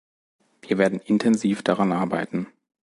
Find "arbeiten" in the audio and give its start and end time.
1.91-2.47